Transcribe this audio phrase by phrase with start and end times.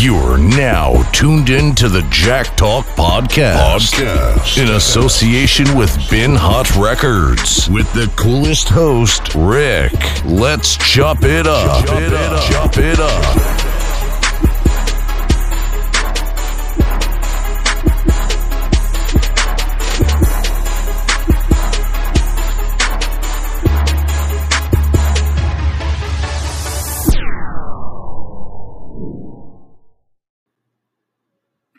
[0.00, 4.56] You're now tuned in to the Jack Talk Podcast, Podcast.
[4.56, 9.92] in association with Bin Hot Records with the coolest host, Rick.
[10.24, 11.84] Let's chop it up.
[11.84, 12.50] Chop it up.
[12.50, 13.69] Chop it up.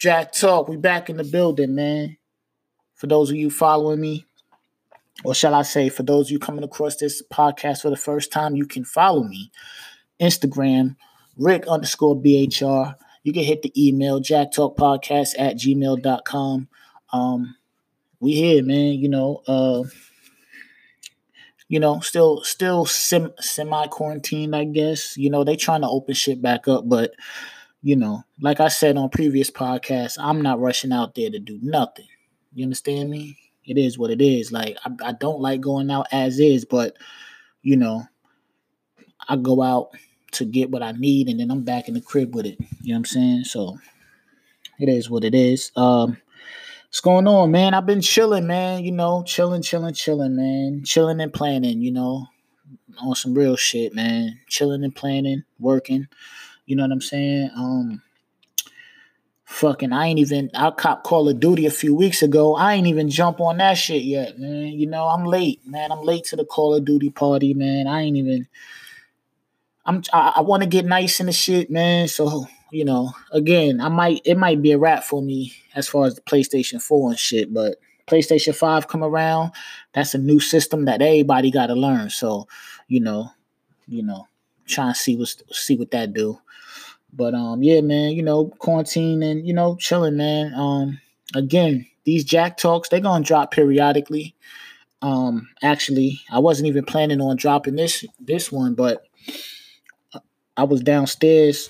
[0.02, 2.18] Jack Talk, we back in the building, man.
[2.96, 4.26] For those of you following me,
[5.24, 8.32] or shall I say, for those of you coming across this podcast for the first
[8.32, 9.52] time, you can follow me.
[10.20, 10.96] Instagram,
[11.38, 12.96] Rick underscore BHR.
[13.22, 16.68] You can hit the email, jacktalkpodcast at gmail.com.
[17.14, 17.56] Um,
[18.20, 19.84] we here, man, you know, uh,
[21.68, 25.16] you know, still still sim- semi quarantined, I guess.
[25.16, 27.12] You know, they trying to open shit back up, but
[27.82, 31.60] you know, like I said on previous podcasts, I'm not rushing out there to do
[31.62, 32.08] nothing.
[32.54, 33.38] You understand me?
[33.66, 34.52] It is what it is.
[34.52, 36.98] Like I, I don't like going out as is, but
[37.62, 38.04] you know,
[39.28, 39.92] I go out
[40.34, 42.58] to get what I need and then I'm back in the crib with it.
[42.82, 43.44] You know what I'm saying?
[43.46, 43.78] So
[44.80, 45.72] it is what it is.
[45.76, 46.18] Um
[46.88, 47.74] what's going on, man?
[47.74, 50.84] I've been chilling, man, you know, chilling, chilling, chilling, man.
[50.84, 52.28] Chilling and planning, you know,
[53.00, 54.40] on some real shit, man.
[54.48, 56.08] Chilling and planning, working.
[56.72, 57.50] You know what I'm saying?
[57.54, 58.02] Um,
[59.44, 60.50] fucking, I ain't even.
[60.54, 62.56] I cop Call of Duty a few weeks ago.
[62.56, 64.68] I ain't even jump on that shit yet, man.
[64.68, 65.92] You know, I'm late, man.
[65.92, 67.88] I'm late to the Call of Duty party, man.
[67.88, 68.48] I ain't even.
[69.86, 70.02] I'm.
[70.14, 72.08] I, I want to get nice in the shit, man.
[72.08, 74.22] So you know, again, I might.
[74.24, 77.54] It might be a wrap for me as far as the PlayStation Four and shit,
[77.54, 77.76] but.
[78.08, 79.54] PlayStation 5 come around,
[79.94, 82.10] that's a new system that everybody got to learn.
[82.10, 82.46] So,
[82.90, 83.32] you know,
[83.88, 84.28] you know,
[84.72, 86.40] trying to see what see what that do.
[87.14, 90.54] But um, yeah, man, you know, quarantine and you know, chilling, man.
[90.54, 91.00] Um,
[91.36, 94.36] again, these Jack talks they're gonna drop periodically.
[95.02, 99.06] Um, actually, I wasn't even planning on dropping this this one, but
[100.56, 101.70] I was downstairs.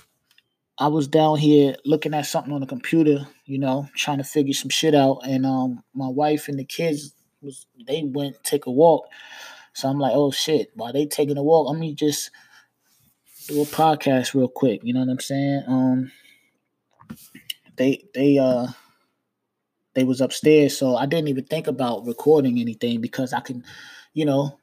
[0.77, 4.53] I was down here looking at something on the computer, you know, trying to figure
[4.53, 8.71] some shit out, and um, my wife and the kids was they went take a
[8.71, 9.05] walk.
[9.73, 12.31] So I'm like, oh shit, while they taking a walk, let me just
[13.65, 14.81] podcast real quick.
[14.83, 15.63] You know what I'm saying?
[15.67, 16.11] Um,
[17.77, 18.67] they they uh
[19.93, 23.63] they was upstairs, so I didn't even think about recording anything because I can,
[24.13, 24.57] you know,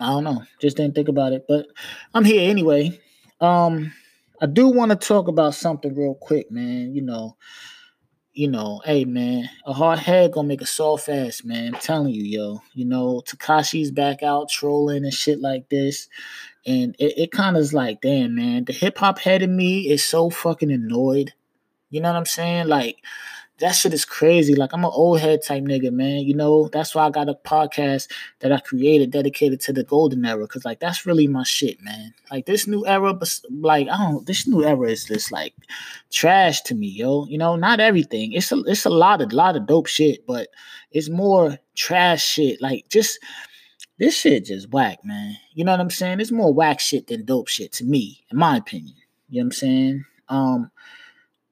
[0.00, 1.44] I don't know, just didn't think about it.
[1.48, 1.66] But
[2.12, 3.00] I'm here anyway.
[3.40, 3.92] Um,
[4.40, 6.94] I do want to talk about something real quick, man.
[6.94, 7.36] You know,
[8.36, 11.74] you know, hey man, a hard head gonna make a soft ass, man.
[11.74, 12.62] I'm telling you, yo.
[12.74, 16.08] You know, Tekashi's back out trolling and shit like this.
[16.66, 19.88] And it, it kind of is like, damn, man, the hip hop head in me
[19.88, 21.32] is so fucking annoyed.
[21.88, 22.68] You know what I'm saying?
[22.68, 22.98] Like,
[23.58, 24.54] that shit is crazy.
[24.54, 26.20] Like I'm an old head type nigga, man.
[26.20, 30.24] You know, that's why I got a podcast that I created dedicated to the golden
[30.24, 30.46] era.
[30.46, 32.12] Cause like that's really my shit, man.
[32.30, 35.54] Like this new era, but like I don't this new era is just like
[36.10, 37.26] trash to me, yo.
[37.26, 38.32] You know, not everything.
[38.32, 40.48] It's a it's a lot of lot of dope shit, but
[40.90, 42.60] it's more trash shit.
[42.60, 43.18] Like just
[43.98, 45.36] this shit just whack, man.
[45.54, 46.20] You know what I'm saying?
[46.20, 48.96] It's more whack shit than dope shit to me, in my opinion.
[49.30, 50.04] You know what I'm saying?
[50.28, 50.70] Um,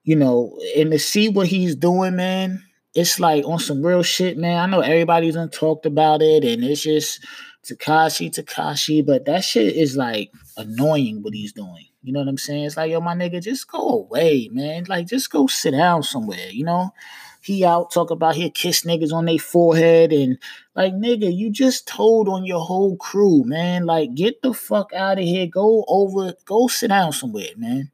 [0.05, 2.63] you know, and to see what he's doing, man,
[2.95, 4.59] it's like on some real shit, man.
[4.59, 7.25] I know everybody's done talked about it, and it's just
[7.65, 11.87] Tekashi, Tekashi, but that shit is like annoying what he's doing.
[12.03, 12.65] You know what I'm saying?
[12.65, 14.85] It's like, yo, my nigga, just go away, man.
[14.85, 16.93] Like, just go sit down somewhere, you know?
[17.41, 20.39] He out talk about he kiss niggas on their forehead and
[20.75, 23.85] like nigga, you just told on your whole crew, man.
[23.85, 25.47] Like get the fuck out of here.
[25.47, 27.91] Go over, go sit down somewhere, man.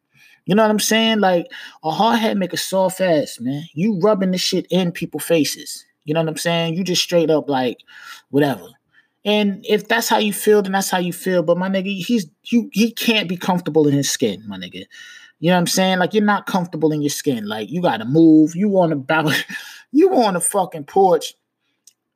[0.51, 1.21] You know what I'm saying?
[1.21, 1.47] Like
[1.85, 3.63] a hard head make a soft ass, man.
[3.73, 5.87] You rubbing the shit in people's faces.
[6.05, 6.75] You know what I'm saying?
[6.75, 7.77] You just straight up like
[8.31, 8.67] whatever.
[9.25, 11.45] And if that's how you feel, then that's how you feel.
[11.45, 14.87] But my nigga, he's you he can't be comfortable in his skin, my nigga.
[15.39, 16.01] You know what I'm saying?
[16.01, 17.47] Like you're not comfortable in your skin.
[17.47, 18.57] Like you gotta move.
[18.57, 19.37] You on the balcony,
[19.93, 21.33] you on the fucking porch.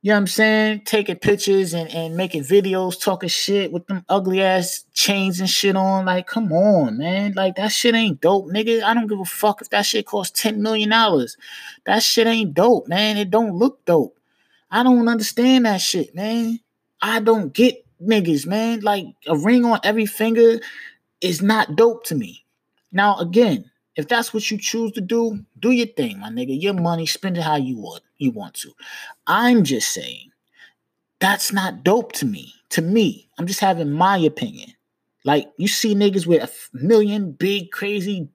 [0.04, 0.82] You know what I'm saying?
[0.84, 5.76] Taking pictures and, and making videos, talking shit with them ugly ass chains and shit
[5.76, 6.04] on.
[6.04, 7.32] Like, come on, man.
[7.32, 8.82] Like that shit ain't dope, nigga.
[8.82, 10.90] I don't give a fuck if that shit costs $10 million.
[10.90, 13.16] That shit ain't dope, man.
[13.16, 14.18] It don't look dope.
[14.70, 16.60] I don't understand that shit, man.
[17.00, 18.80] I don't get niggas, man.
[18.80, 20.60] Like a ring on every finger
[21.22, 22.44] is not dope to me.
[22.92, 26.60] Now, again, if that's what you choose to do, do your thing, my nigga.
[26.60, 28.02] Your money, spend it how you want.
[28.18, 28.72] You want to.
[29.26, 30.30] I'm just saying
[31.20, 32.52] that's not dope to me.
[32.70, 34.72] To me, I'm just having my opinion.
[35.24, 38.28] Like you see niggas with a million big crazy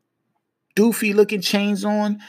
[0.75, 2.19] doofy looking chains on,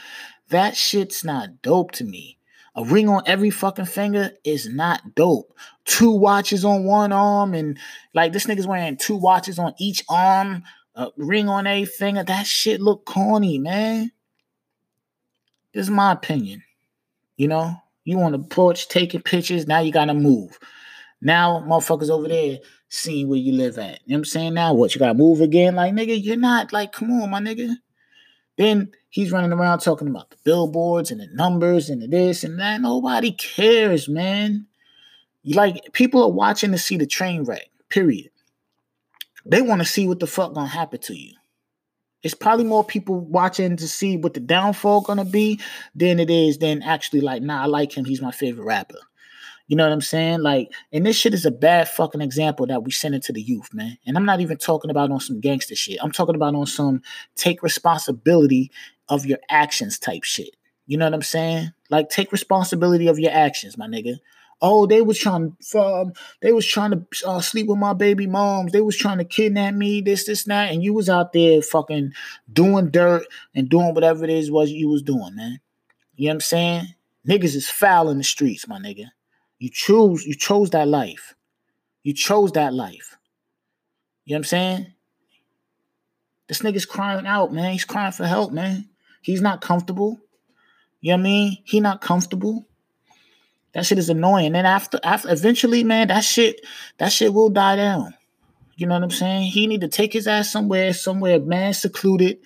[0.49, 2.37] that shit's not dope to me.
[2.75, 5.53] A ring on every fucking finger is not dope.
[5.85, 7.77] Two watches on one arm and
[8.13, 10.63] like this nigga's wearing two watches on each arm,
[10.95, 12.23] a ring on a finger.
[12.23, 14.11] That shit look corny, man.
[15.73, 16.63] This is my opinion.
[17.37, 20.59] You know, you on the porch taking pictures, now you gotta move.
[21.21, 22.59] Now motherfuckers over there
[22.89, 23.99] seeing where you live at.
[24.05, 24.53] You know what I'm saying?
[24.53, 24.93] Now what?
[24.93, 25.75] You gotta move again?
[25.75, 27.75] Like, nigga, you're not like, come on, my nigga.
[28.57, 32.59] Then he's running around talking about the billboards and the numbers and the this and
[32.59, 32.81] that.
[32.81, 34.67] Nobody cares, man.
[35.45, 37.69] Like people are watching to see the train wreck.
[37.89, 38.29] Period.
[39.45, 41.33] They want to see what the fuck gonna happen to you.
[42.23, 45.59] It's probably more people watching to see what the downfall gonna be
[45.95, 48.05] than it is than actually like, nah, I like him.
[48.05, 48.99] He's my favorite rapper.
[49.67, 50.41] You know what I'm saying?
[50.41, 53.41] Like, and this shit is a bad fucking example that we send it to the
[53.41, 53.97] youth, man.
[54.05, 55.97] And I'm not even talking about on some gangster shit.
[56.03, 57.01] I'm talking about on some
[57.35, 58.69] take responsibility
[59.07, 60.57] of your actions type shit.
[60.87, 61.71] You know what I'm saying?
[61.89, 64.17] Like, take responsibility of your actions, my nigga.
[64.61, 68.27] Oh, they was trying to, um, they was trying to uh, sleep with my baby
[68.27, 68.71] moms.
[68.71, 72.13] They was trying to kidnap me, this, this, that, and you was out there fucking
[72.51, 73.25] doing dirt
[73.55, 75.59] and doing whatever it is was you was doing, man.
[76.15, 76.87] You know what I'm saying?
[77.27, 79.05] Niggas is foul in the streets, my nigga.
[79.57, 81.35] You choose, you chose that life.
[82.03, 83.17] You chose that life.
[84.25, 84.93] You know what I'm saying?
[86.47, 87.71] This nigga's crying out, man.
[87.71, 88.89] He's crying for help, man.
[89.21, 90.19] He's not comfortable.
[90.99, 91.57] You know what I mean?
[91.63, 92.67] He not comfortable.
[93.73, 94.55] That shit is annoying.
[94.55, 96.61] And after after eventually, man, that shit,
[96.97, 98.13] that shit will die down.
[98.75, 99.51] You know what I'm saying?
[99.51, 102.39] He need to take his ass somewhere, somewhere man secluded,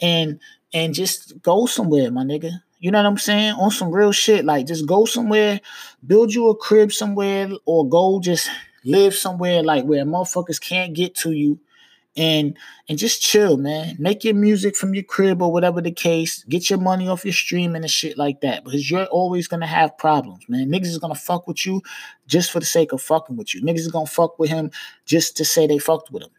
[0.00, 0.40] and
[0.72, 2.50] and just go somewhere, my nigga.
[2.78, 3.54] You know what I'm saying?
[3.54, 4.44] On some real shit.
[4.44, 5.60] Like just go somewhere,
[6.06, 8.48] build you a crib somewhere, or go just
[8.84, 11.60] live somewhere like where motherfuckers can't get to you
[12.16, 12.56] and
[12.88, 13.96] and just chill, man.
[13.98, 16.44] Make your music from your crib or whatever the case.
[16.44, 18.64] Get your money off your streaming and shit like that.
[18.64, 20.70] Because you're always gonna have problems, man.
[20.70, 21.80] Niggas is gonna fuck with you
[22.26, 23.62] just for the sake of fucking with you.
[23.62, 24.70] Niggas is gonna fuck with him
[25.06, 26.30] just to say they fucked with him.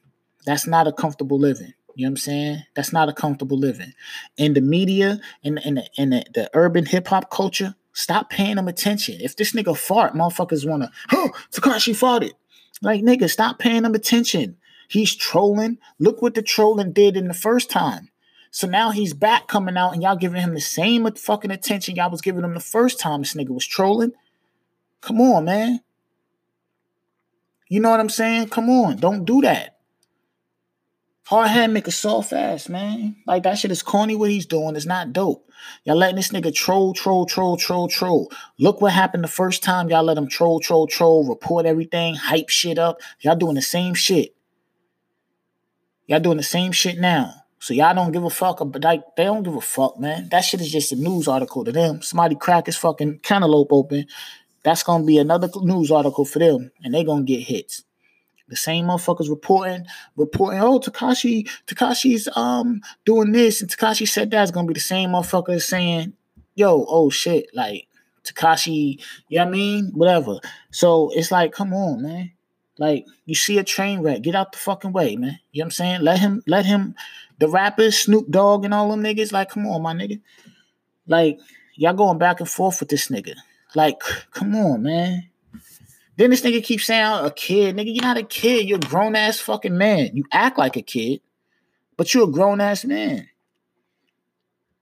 [0.45, 1.73] That's not a comfortable living.
[1.95, 2.63] You know what I'm saying?
[2.75, 3.93] That's not a comfortable living.
[4.37, 8.55] In the media and in, the, in the, the urban hip hop culture, stop paying
[8.55, 9.19] them attention.
[9.21, 12.31] If this nigga fart, motherfuckers wanna, oh, Tekashi farted.
[12.81, 14.57] Like nigga, stop paying them attention.
[14.87, 15.77] He's trolling.
[15.99, 18.09] Look what the trolling did in the first time.
[18.51, 22.11] So now he's back coming out and y'all giving him the same fucking attention y'all
[22.11, 24.11] was giving him the first time this nigga was trolling.
[25.01, 25.81] Come on, man.
[27.67, 28.49] You know what I'm saying?
[28.49, 29.77] Come on, don't do that.
[31.25, 33.15] Hard head make a soft ass, man.
[33.25, 34.75] Like that shit is corny what he's doing.
[34.75, 35.49] It's not dope.
[35.83, 38.31] Y'all letting this nigga troll, troll, troll, troll, troll.
[38.59, 42.49] Look what happened the first time y'all let him troll, troll, troll, report everything, hype
[42.49, 42.99] shit up.
[43.21, 44.32] Y'all doing the same shit.
[46.07, 47.33] Y'all doing the same shit now.
[47.59, 50.27] So y'all don't give a fuck, but like they don't give a fuck, man.
[50.29, 52.01] That shit is just a news article to them.
[52.01, 54.05] Somebody crack his fucking cantaloupe open.
[54.63, 57.83] That's gonna be another news article for them, and they gonna get hits.
[58.49, 59.85] The same motherfuckers reporting,
[60.17, 65.11] reporting, oh, Tekashi, Tekashi's um doing this, and Tekashi said that's gonna be the same
[65.11, 66.13] motherfuckers saying,
[66.55, 67.87] yo, oh shit, like
[68.25, 69.91] Tekashi, you know what I mean?
[69.93, 70.39] Whatever.
[70.71, 72.32] So it's like, come on, man.
[72.77, 75.39] Like you see a train wreck, get out the fucking way, man.
[75.51, 76.01] You know what I'm saying?
[76.01, 76.95] Let him, let him,
[77.39, 79.31] the rappers, Snoop Dogg and all them niggas.
[79.31, 80.21] Like, come on, my nigga.
[81.07, 81.39] Like
[81.75, 83.35] y'all going back and forth with this nigga.
[83.75, 83.99] Like,
[84.31, 85.29] come on, man.
[86.15, 87.93] Then this nigga keeps saying a kid, nigga.
[87.93, 88.67] You're not a kid.
[88.67, 90.11] You're a grown ass fucking man.
[90.13, 91.21] You act like a kid,
[91.97, 93.27] but you're a grown ass man.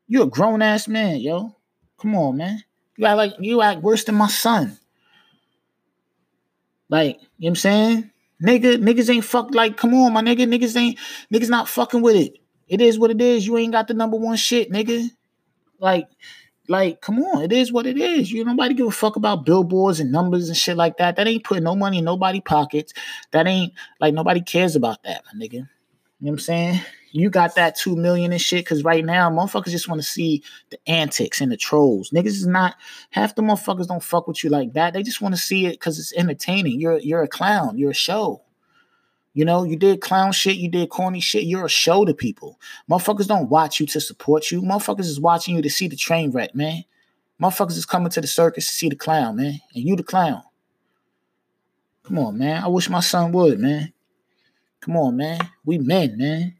[0.08, 1.56] You're a grown ass man, yo.
[1.98, 2.63] Come on, man.
[2.98, 4.77] You act like you act worse than my son.
[6.91, 8.12] Like, you know what I'm saying?
[8.43, 10.45] Nigga, niggas ain't fuck like, come on, my nigga.
[10.48, 11.00] Niggas ain't
[11.33, 12.38] niggas not fucking with it.
[12.67, 13.48] It is what it is.
[13.48, 15.10] You ain't got the number one shit, nigga.
[15.79, 16.07] Like,
[16.67, 18.31] like, come on, it is what it is.
[18.31, 21.15] You nobody give a fuck about billboards and numbers and shit like that.
[21.15, 22.93] That ain't putting no money in nobody pockets.
[23.31, 25.53] That ain't like nobody cares about that, my nigga.
[25.53, 25.67] You know
[26.19, 26.81] what I'm saying?
[27.12, 28.65] You got that two million and shit.
[28.65, 32.10] Cause right now, motherfuckers just want to see the antics and the trolls.
[32.12, 32.75] Niggas is not
[33.10, 34.94] half the motherfuckers don't fuck with you like that.
[34.94, 36.80] They just want to see it because it's entertaining.
[36.80, 37.77] You're you're a clown.
[37.77, 38.41] You're a show.
[39.34, 41.44] You know, you did clown shit, you did corny shit.
[41.44, 42.60] You're a show to people.
[42.89, 44.62] Motherfuckers don't watch you to support you.
[44.62, 46.84] Motherfuckers is watching you to see the train wreck, man.
[47.41, 49.60] Motherfuckers is coming to the circus to see the clown, man.
[49.74, 50.44] And you the clown.
[52.03, 52.62] Come on, man.
[52.63, 53.94] I wish my son would, man.
[54.82, 55.39] Come on, man.
[55.63, 56.56] We men, man.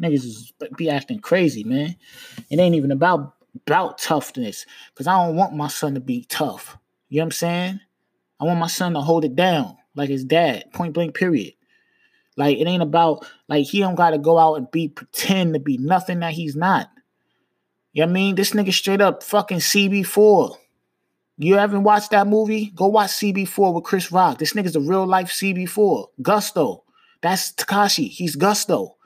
[0.00, 1.96] Niggas is be acting crazy, man.
[2.50, 3.34] It ain't even about
[3.66, 4.64] about toughness.
[4.94, 6.78] Cause I don't want my son to be tough.
[7.08, 7.80] You know what I'm saying?
[8.40, 10.72] I want my son to hold it down like his dad.
[10.72, 11.54] Point blank, period.
[12.36, 15.76] Like it ain't about like he don't gotta go out and be pretend to be
[15.78, 16.90] nothing that he's not.
[17.92, 18.34] You know what I mean?
[18.36, 20.56] This nigga straight up fucking CB4.
[21.38, 22.70] You haven't watched that movie?
[22.74, 24.38] Go watch CB4 with Chris Rock.
[24.38, 26.06] This nigga's a real life CB4.
[26.22, 26.84] Gusto.
[27.20, 28.08] That's Tekashi.
[28.08, 28.96] He's Gusto.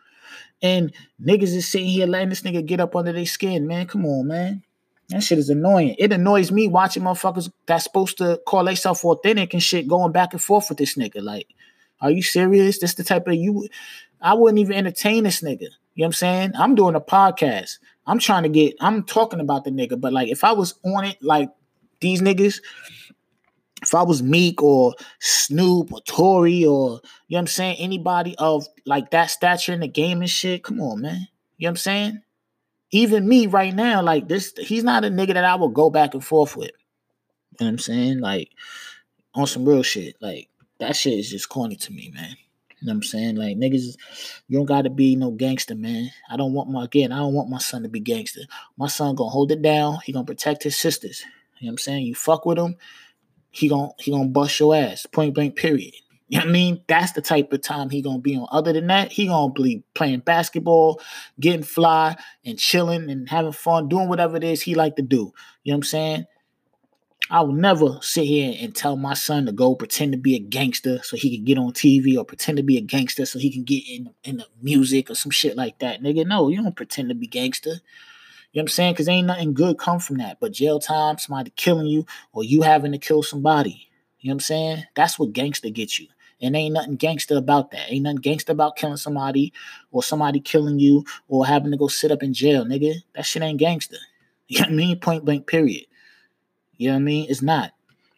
[0.64, 3.86] And niggas is sitting here letting this nigga get up under their skin, man.
[3.86, 4.62] Come on, man.
[5.10, 5.94] That shit is annoying.
[5.98, 10.32] It annoys me watching motherfuckers that's supposed to call themselves authentic and shit going back
[10.32, 11.22] and forth with this nigga.
[11.22, 11.48] Like,
[12.00, 12.78] are you serious?
[12.78, 13.68] This the type of you
[14.24, 15.60] I wouldn't even entertain this nigga.
[15.60, 16.52] You know what I'm saying?
[16.58, 17.78] I'm doing a podcast.
[18.06, 21.04] I'm trying to get, I'm talking about the nigga, but like if I was on
[21.04, 21.50] it like
[22.00, 22.60] these niggas,
[23.84, 28.34] if I was Meek or Snoop or Tory or you know what I'm saying, anybody
[28.38, 31.28] of like that stature in the game and shit, come on, man.
[31.58, 32.22] You know what I'm saying?
[32.90, 36.14] Even me right now, like this, he's not a nigga that I will go back
[36.14, 36.70] and forth with.
[37.52, 38.20] You know what I'm saying?
[38.20, 38.50] Like
[39.34, 40.16] on some real shit.
[40.20, 40.48] Like
[40.80, 42.36] that shit is just corny to me, man.
[42.80, 43.36] You know what I'm saying?
[43.36, 43.96] Like niggas,
[44.48, 46.10] you don't gotta be no gangster, man.
[46.30, 48.42] I don't want my again, I don't want my son to be gangster.
[48.76, 51.22] My son gonna hold it down, he gonna protect his sisters.
[51.58, 52.06] You know what I'm saying?
[52.06, 52.76] You fuck with him,
[53.54, 55.06] he gonna he gonna bust your ass.
[55.06, 55.94] Point blank, period.
[56.28, 56.82] You know what I mean?
[56.88, 58.48] That's the type of time he gonna be on.
[58.50, 61.00] Other than that, he gonna be playing basketball,
[61.38, 65.32] getting fly and chilling and having fun, doing whatever it is he like to do.
[65.62, 66.24] You know what I'm saying?
[67.30, 70.40] I will never sit here and tell my son to go pretend to be a
[70.40, 73.50] gangster so he can get on TV or pretend to be a gangster so he
[73.50, 76.02] can get in, in the music or some shit like that.
[76.02, 77.76] Nigga, no, you don't pretend to be gangster.
[78.54, 78.92] You know what I'm saying?
[78.92, 80.38] Because ain't nothing good come from that.
[80.38, 83.88] But jail time, somebody killing you, or you having to kill somebody.
[84.20, 84.84] You know what I'm saying?
[84.94, 86.06] That's what gangster gets you.
[86.40, 87.90] And ain't nothing gangster about that.
[87.90, 89.52] Ain't nothing gangster about killing somebody
[89.90, 92.94] or somebody killing you or having to go sit up in jail, nigga.
[93.16, 93.98] That shit ain't gangster.
[94.46, 95.00] You know what I mean?
[95.00, 95.86] Point blank, period.
[96.76, 97.26] You know what I mean?
[97.30, 97.72] It's not.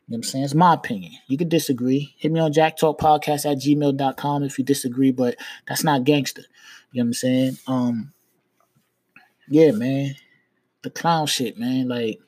[0.09, 0.45] You know what I'm saying?
[0.45, 1.13] It's my opinion.
[1.29, 2.17] You could disagree.
[2.19, 5.37] Hit me on jacktalkpodcast at gmail.com if you disagree, but
[5.69, 6.43] that's not gangster.
[6.91, 7.59] You know what I'm saying?
[7.69, 8.13] Um,
[9.49, 10.17] yeah, man.
[10.87, 11.89] The clown shit, man.
[11.89, 12.21] Like,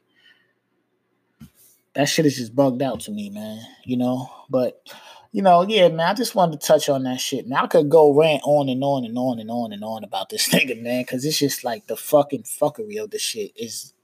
[1.94, 3.60] that shit is just bugged out to me, man.
[3.84, 4.28] You know?
[4.50, 4.82] But,
[5.30, 7.46] you know, yeah, man, I just wanted to touch on that shit.
[7.46, 10.28] Man, I could go rant on and on and on and on and on about
[10.28, 13.94] this nigga, man, because it's just like the fucking fuckery of the shit is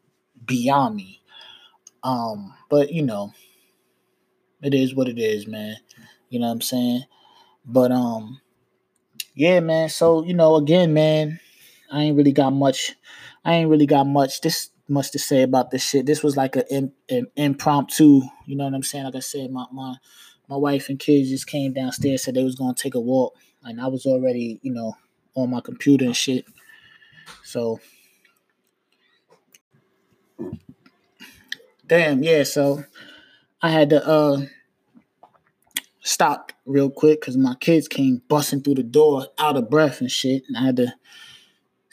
[0.45, 1.21] beyond me.
[2.05, 3.33] Um, but you know,
[4.63, 5.79] it is what it is, man.
[6.29, 7.03] You know what I'm saying?
[7.65, 8.41] But um,
[9.35, 9.89] yeah, man.
[9.89, 11.41] So you know, again, man,
[11.91, 12.95] I ain't really got much.
[13.45, 14.41] I ain't really got much.
[14.41, 16.07] This much to say about this shit.
[16.07, 18.23] This was like an, an impromptu.
[18.47, 19.05] You know what I'm saying?
[19.05, 19.95] Like I said, my my
[20.49, 23.81] my wife and kids just came downstairs, said they was gonna take a walk, and
[23.81, 24.97] I was already, you know,
[25.35, 26.45] on my computer and shit.
[27.43, 27.81] So
[31.87, 32.45] Damn, yeah.
[32.45, 32.85] So
[33.61, 34.39] I had to uh
[36.01, 40.11] stop real quick because my kids came busting through the door out of breath and
[40.11, 40.45] shit.
[40.49, 40.95] And I had to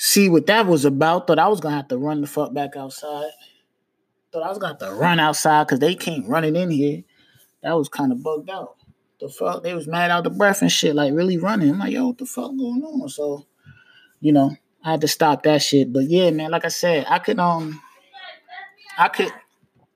[0.02, 1.28] see what that was about.
[1.28, 3.30] Thought I was gonna have to run the fuck back outside.
[4.32, 7.04] Thought I was gonna have to run outside because they came running in here.
[7.62, 8.78] That was kind of bugged out.
[9.20, 11.70] The fuck, they was mad out the breath and shit, like really running.
[11.70, 13.08] I'm like, yo, what the fuck going on?
[13.10, 13.46] So,
[14.20, 15.94] you know, I had to stop that shit.
[15.94, 17.80] But yeah, man, like I said, I could um
[18.98, 19.32] I could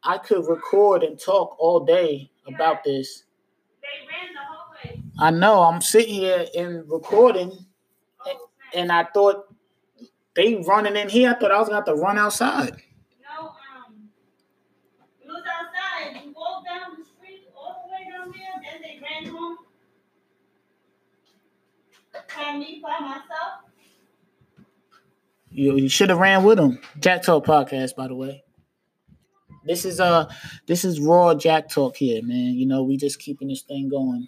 [0.03, 3.23] I could record and talk all day about this.
[5.17, 5.63] I know.
[5.63, 7.57] I'm sitting here and recording,
[8.75, 9.45] and I thought
[10.35, 11.31] they running in here.
[11.31, 12.81] I thought I was gonna have to run outside.
[13.23, 14.09] No, um,
[15.21, 16.23] it was outside.
[16.25, 19.57] You walked down the street all the way down there, then they ran home.
[22.37, 23.63] And me by myself.
[25.49, 26.79] You, you should have ran with them.
[26.99, 28.43] Jack Talk podcast, by the way.
[29.65, 30.31] This is uh
[30.67, 32.53] this is raw Jack talk here, man.
[32.53, 34.27] You know, we just keeping this thing going.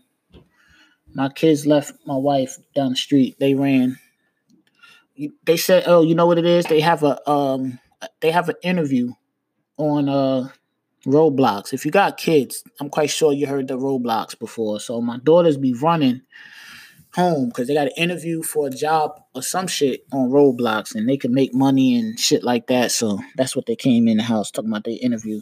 [1.14, 3.38] My kids left my wife down the street.
[3.40, 4.00] They ran.
[5.44, 6.66] They said, "Oh, you know what it is?
[6.66, 7.80] They have a um
[8.22, 9.14] they have an interview
[9.78, 10.50] on uh
[11.06, 11.74] Roblox.
[11.74, 14.80] If you got kids, I'm quite sure you heard the Roblox before.
[14.80, 16.22] So my daughters be running
[17.14, 21.08] home because they got an interview for a job or some shit on Roblox and
[21.08, 22.92] they can make money and shit like that.
[22.92, 24.84] So that's what they came in the house talking about.
[24.84, 25.42] They interview.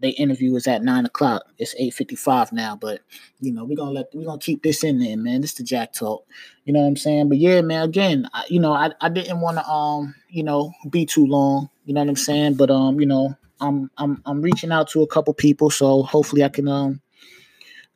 [0.00, 1.44] They interview is at nine o'clock.
[1.58, 3.00] It's eight fifty five now, but
[3.40, 5.40] you know we're gonna let we're gonna keep this in there, man.
[5.40, 6.24] This is the Jack talk.
[6.64, 7.28] You know what I'm saying?
[7.28, 7.82] But yeah, man.
[7.82, 11.70] Again, I, you know I I didn't want to um you know be too long.
[11.84, 12.54] You know what I'm saying?
[12.54, 16.44] But um you know I'm I'm I'm reaching out to a couple people, so hopefully
[16.44, 17.00] I can um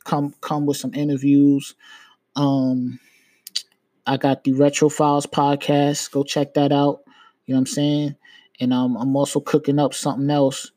[0.04, 1.74] come come with some interviews
[2.36, 2.98] um,
[4.06, 6.10] I got the Retro Files podcast.
[6.10, 7.02] Go check that out.
[7.46, 8.16] You know what I'm saying?
[8.60, 10.70] And um, I'm also cooking up something else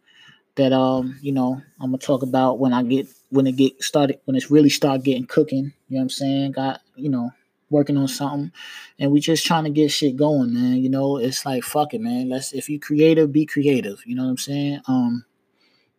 [0.56, 4.20] that um, you know, I'm gonna talk about when I get when it get started
[4.26, 5.74] when it's really start getting cooking.
[5.90, 6.52] You know what I'm saying?
[6.54, 7.32] Got you know,
[7.70, 8.52] working on something,
[9.00, 10.78] and we just trying to get shit going, man.
[10.78, 12.30] You know, it's like fuck it, man.
[12.30, 14.02] Let's if you creative, be creative.
[14.06, 14.82] You know what I'm saying?
[14.88, 15.26] Um,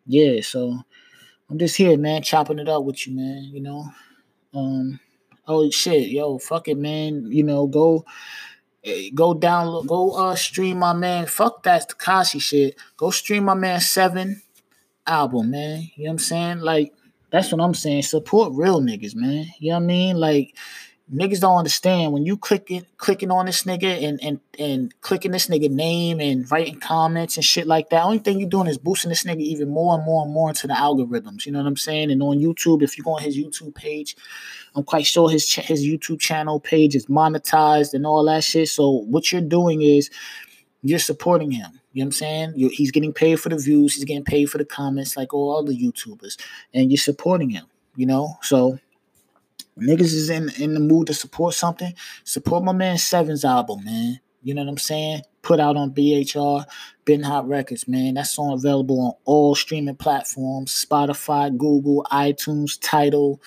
[0.06, 0.40] yeah.
[0.42, 0.80] So
[1.50, 3.44] I'm just here, man, chopping it up with you, man.
[3.52, 3.88] You know,
[4.54, 5.00] um,
[5.46, 7.26] oh shit, yo, fuck it, man.
[7.32, 8.04] You know, go.
[8.84, 11.26] eh, Go download, go uh stream my man.
[11.26, 12.76] Fuck that Tekashi shit.
[12.96, 14.42] Go stream my man Seven
[15.06, 15.88] album, man.
[15.94, 16.58] You know what I'm saying?
[16.60, 16.92] Like,
[17.30, 18.02] that's what I'm saying.
[18.02, 19.46] Support real niggas, man.
[19.58, 20.16] You know what I mean?
[20.16, 20.56] Like,
[21.12, 25.46] niggas don't understand when you clicking clicking on this nigga and and and clicking this
[25.46, 28.02] nigga name and writing comments and shit like that.
[28.04, 30.66] Only thing you're doing is boosting this nigga even more and more and more into
[30.66, 31.46] the algorithms.
[31.46, 32.10] You know what I'm saying?
[32.10, 34.16] And on YouTube, if you go on his YouTube page,
[34.74, 38.68] I'm quite sure his his YouTube channel page is monetized and all that shit.
[38.68, 40.10] So what you're doing is
[40.82, 41.80] you're supporting him.
[41.96, 42.52] You know what I'm saying?
[42.56, 43.94] you he's getting paid for the views.
[43.94, 46.38] He's getting paid for the comments, like all other YouTubers,
[46.74, 47.64] and you're supporting him.
[47.94, 48.78] You know, so
[49.80, 51.94] niggas is in in the mood to support something.
[52.24, 54.20] Support my man Seven's album, man.
[54.42, 55.22] You know what I'm saying?
[55.40, 56.66] Put out on BHR,
[57.06, 58.12] Ben Hot Records, man.
[58.12, 63.40] That song available on all streaming platforms: Spotify, Google, iTunes, Tidal.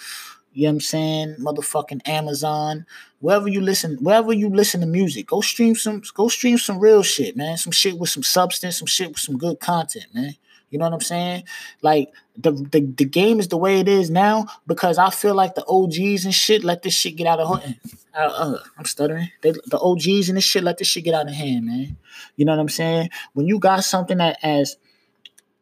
[0.54, 1.36] You know what I'm saying?
[1.40, 2.86] Motherfucking Amazon.
[3.20, 7.04] Wherever you listen, wherever you listen to music, go stream some go stream some real
[7.04, 7.58] shit, man.
[7.58, 10.36] Some shit with some substance, some shit with some good content, man.
[10.70, 11.44] You know what I'm saying?
[11.82, 15.56] Like the, the the game is the way it is now because I feel like
[15.56, 17.80] the OGs and shit let this shit get out of hand.
[18.14, 19.30] Uh, uh, I'm stuttering.
[19.42, 21.98] They, the OGs and this shit let this shit get out of hand, man.
[22.36, 23.10] You know what I'm saying?
[23.34, 24.78] When you got something that as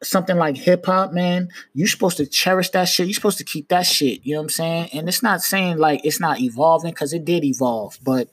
[0.04, 3.08] something like hip hop, man, you're supposed to cherish that shit.
[3.08, 4.26] You're supposed to keep that shit.
[4.26, 4.90] You know what I'm saying?
[4.94, 8.30] And it's not saying like it's not evolving because it did evolve, but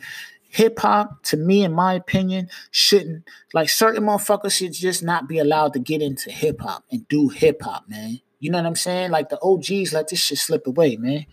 [0.55, 5.39] hip hop, to me, in my opinion, shouldn't like certain motherfuckers should just not be
[5.39, 8.21] allowed to get into hip hop and do hip hop, man.
[8.41, 9.11] You know what I'm saying?
[9.11, 11.25] Like the OGs let this shit slip away, man.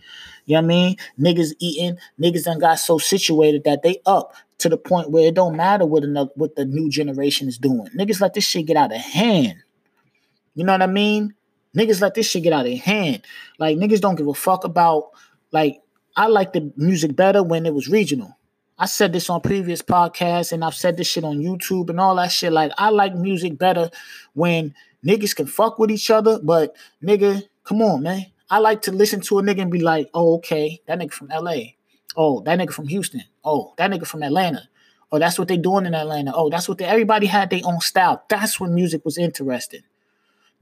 [0.46, 0.96] You know what I mean?
[1.20, 5.34] Niggas eating, niggas done got so situated that they up to the point where it
[5.34, 7.88] don't matter what another what the new generation is doing.
[7.96, 9.62] Niggas let this shit get out of hand.
[10.54, 11.34] You know what I mean?
[11.76, 13.22] Niggas let this shit get out of hand.
[13.58, 15.10] Like niggas don't give a fuck about
[15.50, 15.80] like
[16.16, 18.36] I like the music better when it was regional.
[18.78, 22.16] I said this on previous podcasts and I've said this shit on YouTube and all
[22.16, 22.52] that shit.
[22.52, 23.90] Like I like music better
[24.34, 24.74] when
[25.06, 28.26] niggas can fuck with each other, but nigga, come on, man.
[28.50, 31.28] I like to listen to a nigga and be like, oh, okay, that nigga from
[31.28, 31.56] LA.
[32.16, 33.22] Oh, that nigga from Houston.
[33.44, 34.68] Oh, that nigga from Atlanta.
[35.10, 36.32] Oh, that's what they doing in Atlanta.
[36.34, 38.24] Oh, that's what they everybody had their own style.
[38.28, 39.82] That's when music was interesting.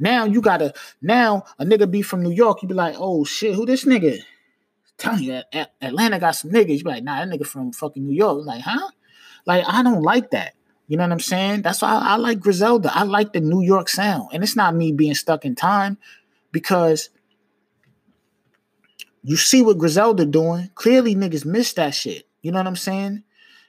[0.01, 3.55] Now you gotta now a nigga be from New York, you be like, oh shit,
[3.55, 4.19] who this nigga?
[4.97, 5.41] Telling you,
[5.81, 6.79] Atlanta got some niggas.
[6.79, 8.45] You be like, nah, that nigga from fucking New York.
[8.45, 8.91] Like, huh?
[9.47, 10.55] Like, I don't like that.
[10.89, 11.63] You know what I'm saying?
[11.63, 12.91] That's why I, I like Griselda.
[12.93, 15.99] I like the New York sound, and it's not me being stuck in time
[16.53, 17.11] because
[19.23, 20.71] you see what Griselda doing.
[20.75, 22.27] Clearly, niggas miss that shit.
[22.43, 23.23] You know what I'm saying?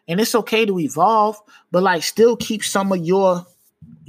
[0.08, 1.40] And it's okay to evolve,
[1.72, 3.46] but like, still keep some of your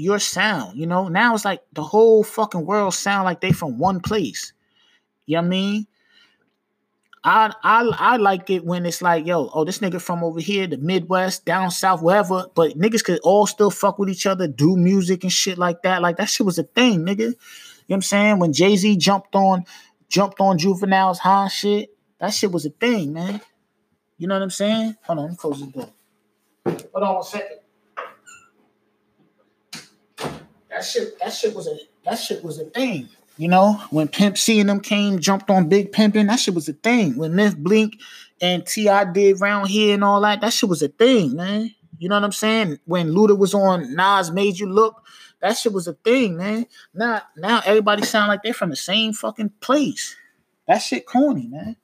[0.02, 0.78] your sound.
[0.78, 4.52] You know, now it's like the whole fucking world sound like they from one place.
[5.26, 5.86] You know what I mean?
[7.24, 10.66] I I I like it when it's like, yo, oh, this nigga from over here,
[10.66, 14.76] the Midwest, down south, wherever, but niggas could all still fuck with each other, do
[14.76, 16.02] music and shit like that.
[16.02, 17.18] Like that shit was a thing, nigga.
[17.18, 17.34] You know
[17.86, 18.38] what I'm saying?
[18.40, 19.64] When Jay-Z jumped on
[20.08, 23.40] jumped on Juvenile's high shit, that shit was a thing, man.
[24.18, 24.96] You know what I'm saying?
[25.04, 25.88] Hold on, let me close the door.
[26.64, 27.58] Hold on one second.
[30.82, 33.08] That shit, that shit was a that shit was a thing.
[33.38, 36.68] You know, when Pimp C and them came, jumped on Big Pimpin', that shit was
[36.68, 37.16] a thing.
[37.16, 38.00] When Memphis Bleek
[38.40, 39.04] and T.I.
[39.12, 41.72] did round here and all that, that shit was a thing, man.
[41.98, 42.80] You know what I'm saying?
[42.84, 45.04] When Luda was on Nas Made You Look,
[45.40, 46.66] that shit was a thing, man.
[46.92, 50.16] Now, now everybody sound like they're from the same fucking place.
[50.66, 51.76] That shit corny, man.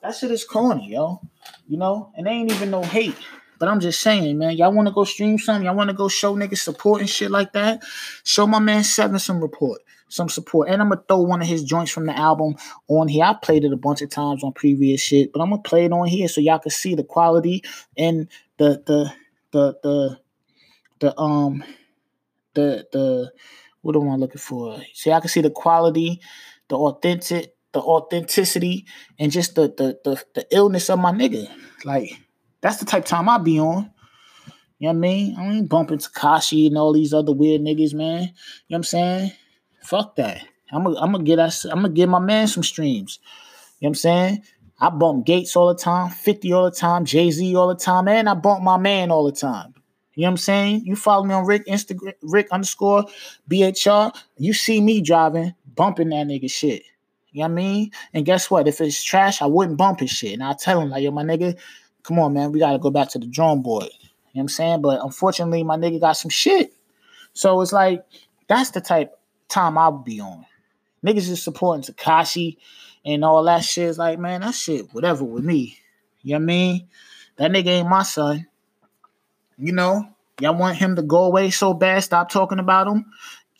[0.00, 1.20] That shit is corny, yo.
[1.68, 3.16] You know, and they ain't even no hate.
[3.60, 5.66] But I'm just saying, man, y'all want to go stream something?
[5.66, 7.82] Y'all want to go show niggas support and shit like that?
[8.24, 10.70] Show my man Seven some report, some support.
[10.70, 12.56] And I'm going to throw one of his joints from the album
[12.88, 13.22] on here.
[13.22, 15.84] I played it a bunch of times on previous shit, but I'm going to play
[15.84, 17.62] it on here so y'all can see the quality
[17.98, 19.12] and the, the,
[19.50, 20.18] the, the,
[21.00, 21.62] the, um,
[22.54, 23.30] the, the,
[23.82, 24.80] what am I looking for?
[24.94, 26.22] So y'all can see the quality,
[26.68, 28.86] the authentic, the authenticity,
[29.18, 31.46] and just the, the, the, the illness of my nigga.
[31.84, 32.18] Like,
[32.60, 33.90] that's the type time I be on.
[34.78, 35.36] You know what I mean?
[35.38, 38.22] I ain't bumping Tekashi and all these other weird niggas, man.
[38.22, 38.32] You know
[38.68, 39.32] what I'm saying?
[39.82, 40.44] Fuck that.
[40.72, 43.18] I'm gonna get us I'm gonna give my man some streams.
[43.80, 44.42] You know what I'm saying?
[44.78, 48.28] I bump Gates all the time, 50 all the time, Jay-Z all the time, and
[48.28, 49.74] I bump my man all the time.
[50.14, 50.86] You know what I'm saying?
[50.86, 53.04] You follow me on Rick Instagram Rick underscore
[53.50, 54.14] BHR.
[54.38, 56.82] You see me driving, bumping that nigga shit.
[57.32, 57.90] You know what I mean?
[58.12, 58.66] And guess what?
[58.68, 60.32] If it's trash, I wouldn't bump his shit.
[60.32, 61.58] And I tell him, like, yo, my nigga,
[62.02, 63.84] come on, man, we gotta go back to the drawing board.
[63.84, 64.82] You know what I'm saying?
[64.82, 66.72] But unfortunately, my nigga got some shit.
[67.32, 68.04] So it's like,
[68.48, 70.44] that's the type time I'll be on.
[71.04, 72.58] Niggas just supporting Tekashi
[73.04, 73.88] and all that shit.
[73.88, 75.78] It's like, man, that shit, whatever with me.
[76.22, 76.88] You know what I mean?
[77.36, 78.46] That nigga ain't my son.
[79.56, 80.08] You know,
[80.40, 82.02] y'all want him to go away so bad.
[82.02, 83.06] Stop talking about him.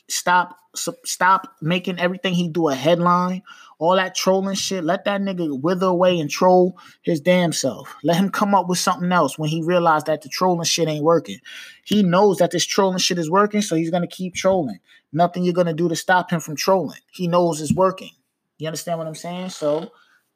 [0.09, 3.43] Stop, stop making everything he do a headline.
[3.81, 4.85] All that trolling shit.
[4.85, 7.97] Let that nigga wither away and troll his damn self.
[8.05, 11.03] Let him come up with something else when he realized that the trolling shit ain't
[11.03, 11.39] working.
[11.85, 14.81] He knows that this trolling shit is working, so he's gonna keep trolling.
[15.15, 16.99] Nothing you're gonna do to stop him from trolling.
[17.11, 18.11] He knows it's working.
[18.59, 19.49] You understand what I'm saying?
[19.49, 19.91] So,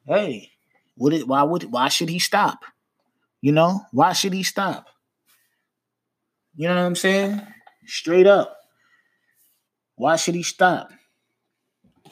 [0.07, 0.49] hey,
[0.97, 1.27] would it?
[1.27, 1.71] Why would?
[1.71, 2.65] Why should he stop?
[3.41, 4.87] You know, why should he stop?
[6.55, 7.43] You know what I'm saying?
[7.85, 8.57] Straight up.
[9.97, 10.89] Why should he stop?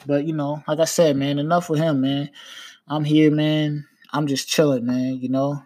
[0.06, 2.30] But you know, like I said, man, enough with him, man.
[2.88, 3.86] I'm here, man.
[4.12, 5.18] I'm just chilling, man.
[5.20, 5.62] You know,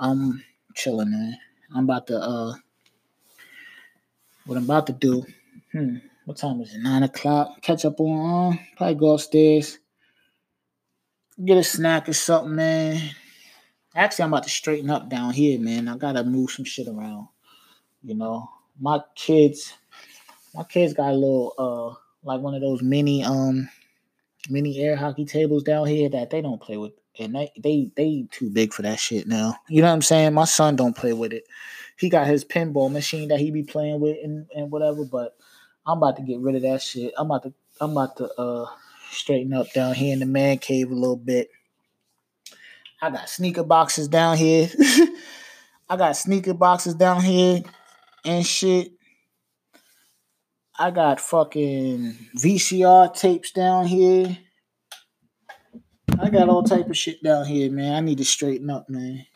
[0.00, 0.42] I'm
[0.74, 1.38] chilling, man.
[1.74, 2.54] I'm about to uh,
[4.46, 5.24] what I'm about to do.
[5.72, 5.96] Hmm.
[6.24, 6.80] What time is it?
[6.80, 7.62] Nine o'clock.
[7.62, 8.54] Catch up on.
[8.54, 9.78] Uh, probably go upstairs.
[11.42, 13.00] Get a snack or something, man.
[13.94, 15.88] Actually, I'm about to straighten up down here, man.
[15.88, 17.28] I gotta move some shit around.
[18.02, 18.48] You know,
[18.80, 19.72] my kids,
[20.54, 21.98] my kids got a little uh,
[22.28, 23.68] like one of those mini um,
[24.48, 28.26] mini air hockey tables down here that they don't play with, and they they they
[28.30, 29.56] too big for that shit now.
[29.68, 30.34] You know what I'm saying?
[30.34, 31.44] My son don't play with it.
[31.98, 35.36] He got his pinball machine that he be playing with and, and whatever, but
[35.86, 37.12] I'm about to get rid of that shit.
[37.16, 38.66] I'm about to I'm about to uh
[39.10, 41.48] straighten up down here in the man cave a little bit.
[43.00, 44.68] I got sneaker boxes down here.
[45.88, 47.62] I got sneaker boxes down here
[48.24, 48.92] and shit.
[50.78, 54.38] I got fucking VCR tapes down here.
[56.20, 57.94] I got all type of shit down here, man.
[57.94, 59.26] I need to straighten up, man.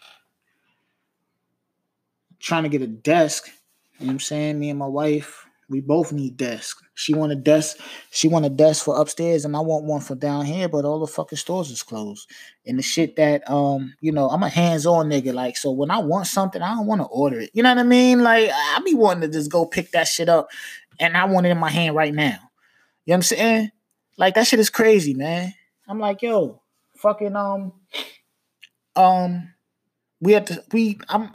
[2.38, 3.46] trying to get a desk.
[3.98, 4.58] You know what I'm saying?
[4.58, 6.82] Me and my wife, we both need desks.
[6.94, 7.78] She want a desk.
[8.10, 10.68] She want a desk for upstairs, and I want one for down here.
[10.68, 12.28] But all the fucking stores is closed.
[12.66, 15.32] And the shit that um, you know, I'm a hands-on nigga.
[15.32, 17.50] Like, so when I want something, I don't want to order it.
[17.54, 18.22] You know what I mean?
[18.22, 20.48] Like, I be wanting to just go pick that shit up,
[21.00, 22.38] and I want it in my hand right now.
[23.04, 23.70] You know what I'm saying?
[24.18, 25.54] Like that shit is crazy, man.
[25.88, 26.60] I'm like, yo,
[26.96, 27.72] fucking um,
[28.94, 29.54] um,
[30.20, 31.30] we had to we I'm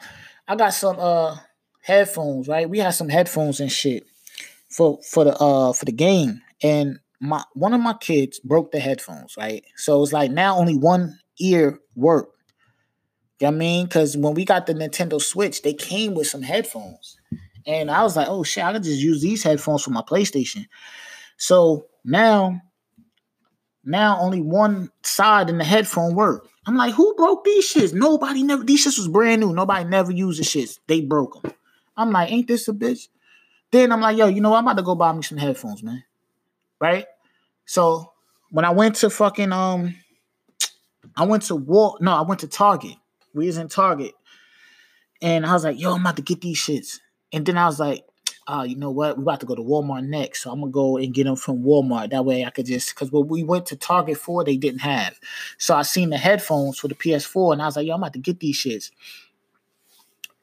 [0.47, 1.37] I got some uh
[1.81, 2.69] headphones, right?
[2.69, 4.05] We had some headphones and shit
[4.69, 8.80] for for the uh for the game, and my one of my kids broke the
[8.80, 9.63] headphones, right?
[9.75, 12.30] So it's like now only one ear work.
[13.39, 13.86] You know what I mean?
[13.86, 17.17] Because when we got the Nintendo Switch, they came with some headphones.
[17.67, 20.65] And I was like, oh shit, I could just use these headphones for my PlayStation.
[21.38, 22.62] So now,
[23.84, 26.47] now only one side in the headphone work.
[26.65, 27.93] I'm like, who broke these shits?
[27.93, 29.53] Nobody never, these shits was brand new.
[29.53, 30.80] Nobody never used the shits.
[30.88, 31.53] They broke them.
[31.95, 33.08] I'm like, ain't this a bitch?
[33.71, 34.60] Then I'm like, yo, you know what?
[34.60, 36.03] I'm about to go buy me some headphones, man.
[36.80, 37.06] Right?
[37.65, 38.13] So
[38.49, 39.95] when I went to fucking um
[41.15, 42.95] I went to Wal no, I went to Target.
[43.34, 44.13] We was in Target.
[45.21, 46.99] And I was like, yo, I'm about to get these shits.
[47.34, 48.06] And then I was like,
[48.47, 49.17] oh, you know what?
[49.17, 50.43] We're about to go to Walmart next.
[50.43, 52.12] So I'm gonna go and get them from Walmart.
[52.12, 55.19] That way I could just because what we went to Target for, they didn't have.
[55.58, 58.13] So I seen the headphones for the PS4 and I was like, yo, I'm about
[58.13, 58.91] to get these shits.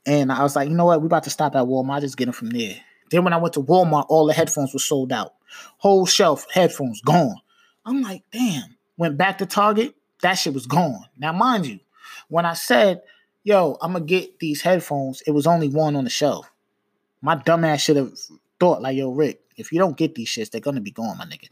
[0.07, 1.01] And I was like, you know what?
[1.01, 2.77] We're about to stop at Walmart, just get them from there.
[3.15, 5.35] Then when I went to Walmart, all the headphones were sold out.
[5.79, 7.37] Whole shelf headphones gone.
[7.87, 8.77] I'm like, damn.
[8.97, 11.05] Went back to Target, that shit was gone.
[11.17, 11.79] Now, mind you,
[12.27, 13.03] when I said,
[13.45, 16.51] yo, I'm gonna get these headphones, it was only one on the shelf.
[17.23, 18.19] My dumbass should have
[18.59, 21.25] thought, like, yo, Rick, if you don't get these shits, they're gonna be gone, my
[21.25, 21.47] nigga.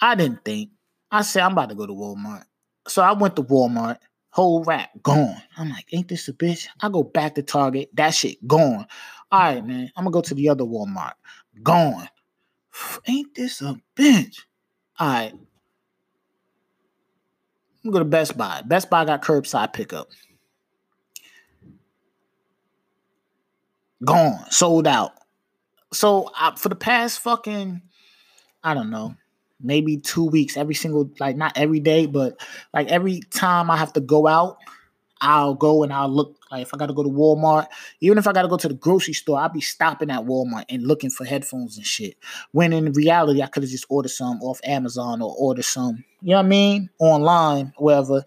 [0.00, 0.70] I didn't think.
[1.10, 2.44] I said, I'm about to go to Walmart.
[2.88, 3.98] So I went to Walmart,
[4.30, 5.36] whole rack gone.
[5.58, 6.66] I'm like, ain't this a bitch?
[6.80, 8.86] I go back to Target, that shit gone.
[9.34, 11.14] All right, man, I'm gonna go to the other Walmart.
[11.60, 12.08] Gone.
[13.08, 14.42] Ain't this a bitch?
[15.00, 15.32] All right.
[15.32, 15.40] I'm
[17.90, 18.62] gonna go to Best Buy.
[18.64, 20.06] Best Buy got curbside pickup.
[24.04, 24.38] Gone.
[24.50, 25.14] Sold out.
[25.92, 27.82] So I, for the past fucking,
[28.62, 29.16] I don't know,
[29.60, 32.40] maybe two weeks, every single, like not every day, but
[32.72, 34.58] like every time I have to go out,
[35.24, 37.66] I'll go and I'll look like if I gotta go to Walmart,
[38.00, 40.86] even if I gotta go to the grocery store, I'll be stopping at Walmart and
[40.86, 42.18] looking for headphones and shit.
[42.52, 46.30] When in reality, I could have just ordered some off Amazon or order some, you
[46.32, 48.22] know what I mean, online, wherever,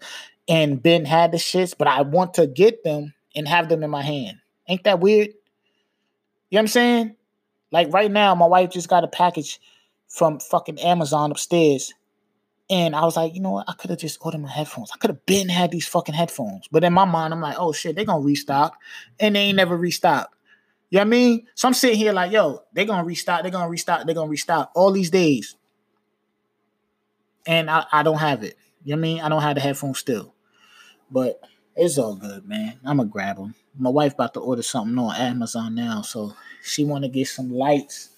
[0.48, 3.90] and been had the shits, but I want to get them and have them in
[3.90, 4.38] my hand.
[4.66, 5.28] Ain't that weird?
[5.28, 7.16] You know what I'm saying?
[7.70, 9.60] Like right now, my wife just got a package
[10.08, 11.94] from fucking Amazon upstairs.
[12.70, 13.68] And I was like, you know what?
[13.68, 14.90] I could have just ordered my headphones.
[14.92, 16.68] I could have been had these fucking headphones.
[16.70, 18.76] But in my mind, I'm like, oh shit, they're gonna restock.
[19.18, 20.36] And they ain't never restock.
[20.90, 21.46] You know what I mean?
[21.54, 24.70] So I'm sitting here like, yo, they're gonna restock, they're gonna restock, they're gonna restock
[24.74, 25.56] all these days.
[27.46, 28.56] And I, I don't have it.
[28.84, 29.20] You know what I mean?
[29.20, 30.34] I don't have the headphones still.
[31.10, 31.40] But
[31.74, 32.78] it's all good, man.
[32.84, 33.54] I'ma grab them.
[33.78, 37.50] My wife about to order something on Amazon now, so she want to get some
[37.50, 38.10] lights.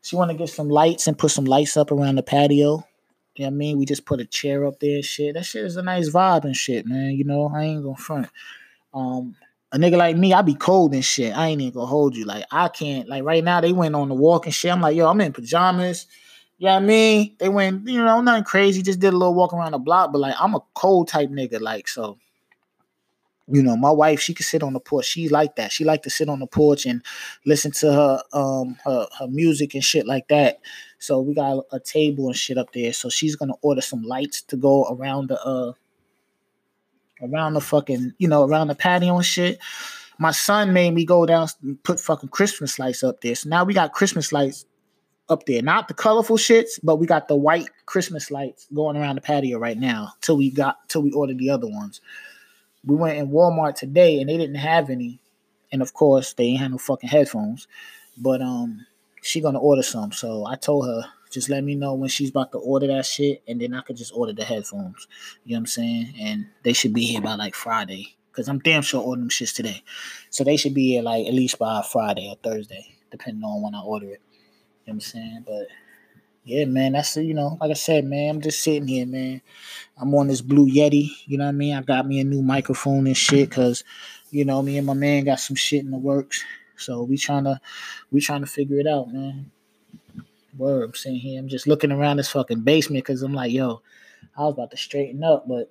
[0.00, 2.86] She want to get some lights and put some lights up around the patio.
[3.36, 3.78] You know what I mean?
[3.78, 5.34] We just put a chair up there and shit.
[5.34, 7.12] That shit is a nice vibe and shit, man.
[7.12, 8.28] You know, I ain't gonna front.
[8.92, 9.36] Um,
[9.72, 11.34] a nigga like me, I be cold and shit.
[11.34, 12.26] I ain't even gonna hold you.
[12.26, 14.70] Like, I can't, like, right now, they went on the walk and shit.
[14.70, 16.06] I'm like, yo, I'm in pajamas.
[16.58, 17.36] You know what I mean?
[17.38, 20.20] They went, you know, nothing crazy, just did a little walk around the block, but
[20.20, 22.18] like, I'm a cold type nigga, like, so
[23.48, 25.06] you know, my wife, she could sit on the porch.
[25.06, 25.72] She like that.
[25.72, 27.02] She like to sit on the porch and
[27.44, 30.60] listen to her um her, her music and shit like that.
[30.98, 32.92] So we got a table and shit up there.
[32.92, 35.72] So she's gonna order some lights to go around the uh
[37.22, 39.58] around the fucking, you know, around the patio and shit.
[40.18, 43.34] My son made me go down and put fucking Christmas lights up there.
[43.34, 44.66] So now we got Christmas lights
[45.28, 45.62] up there.
[45.62, 49.58] Not the colorful shits, but we got the white Christmas lights going around the patio
[49.58, 52.00] right now till we got till we ordered the other ones
[52.84, 55.20] we went in Walmart today and they didn't have any.
[55.70, 57.66] And of course, they ain't had no fucking headphones.
[58.16, 58.86] But um,
[59.22, 60.12] she gonna order some.
[60.12, 63.42] So I told her just let me know when she's about to order that shit,
[63.48, 65.08] and then I could just order the headphones.
[65.44, 66.14] You know what I'm saying?
[66.20, 69.54] And they should be here by like Friday, cause I'm damn sure ordering them shits
[69.54, 69.82] today.
[70.28, 73.74] So they should be here like at least by Friday or Thursday, depending on when
[73.74, 74.20] I order it.
[74.84, 75.44] You know what I'm saying?
[75.46, 75.68] But
[76.44, 79.40] yeah, man, that's you know, like I said, man, I'm just sitting here, man.
[79.96, 81.74] I'm on this Blue Yeti, you know what I mean?
[81.74, 83.84] I got me a new microphone and shit, cause
[84.30, 86.42] you know, me and my man got some shit in the works.
[86.76, 87.60] So we trying to
[88.10, 89.50] we trying to figure it out, man.
[90.56, 93.80] Word, I'm sitting here, I'm just looking around this fucking basement because I'm like, yo,
[94.36, 95.70] I was about to straighten up, but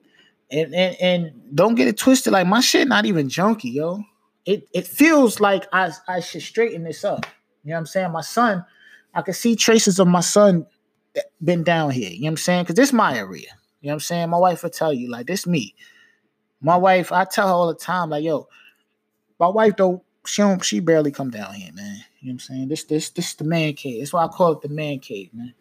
[0.49, 4.03] and, and and don't get it twisted, like my shit not even junky, yo.
[4.45, 7.25] It it feels like I I should straighten this up.
[7.63, 8.11] You know what I'm saying?
[8.11, 8.65] My son
[9.13, 10.65] I can see traces of my son
[11.43, 12.09] been down here.
[12.09, 12.63] You know what I'm saying?
[12.63, 13.47] Because this is my area.
[13.81, 14.29] You know what I'm saying?
[14.29, 15.75] My wife will tell you, like, this me.
[16.61, 18.47] My wife, I tell her all the time, like, yo,
[19.39, 21.97] my wife don't, she don't, she barely come down here, man.
[22.19, 22.67] You know what I'm saying?
[22.67, 23.99] This, this, this is the man cave.
[23.99, 25.53] That's why I call it the man cave, man.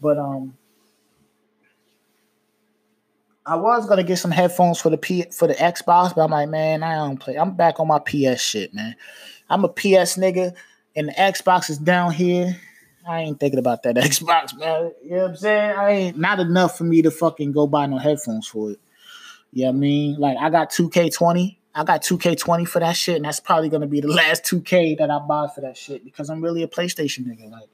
[0.00, 0.56] But um,
[3.44, 6.48] I was gonna get some headphones for the P for the Xbox, but I'm like,
[6.48, 7.36] man, I don't play.
[7.36, 8.94] I'm back on my PS shit, man.
[9.50, 10.54] I'm a PS nigga
[10.94, 12.56] and the Xbox is down here.
[13.06, 14.92] I ain't thinking about that Xbox, man.
[15.02, 15.76] You know what I'm saying?
[15.76, 18.80] I ain't not enough for me to fucking go buy no headphones for it.
[19.52, 20.20] You know what I mean?
[20.20, 21.56] Like I got 2K20.
[21.74, 25.10] I got 2K20 for that shit, and that's probably gonna be the last 2K that
[25.10, 27.50] I buy for that shit because I'm really a PlayStation nigga.
[27.50, 27.68] Like,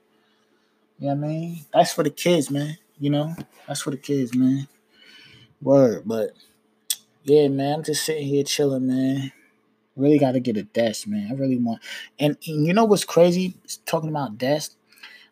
[0.99, 1.67] you know what I mean?
[1.73, 2.79] That's for the kids, man.
[2.99, 3.37] You know?
[3.67, 4.67] That's for the kids, man.
[5.61, 6.31] Word, but
[7.25, 9.33] yeah, man, I'm just sitting here chilling, man.
[9.99, 11.29] Really got to get a desk, man.
[11.31, 11.83] I really want.
[12.19, 13.55] And, and you know what's crazy?
[13.85, 14.73] Talking about desk,